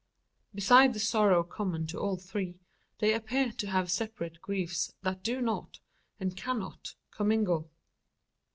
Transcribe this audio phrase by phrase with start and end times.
[0.55, 2.57] Beside the sorrow common to all three,
[2.97, 5.79] they appear to have separate griefs that do not,
[6.19, 7.69] and cannot, commingle.